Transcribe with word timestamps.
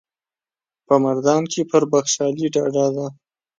په 0.87 0.93
مردان 1.03 1.43
کې 1.51 1.61
پر 1.71 1.83
بخشالي 1.91 2.45
ډاډه 2.53 2.85
ده. 2.95 3.07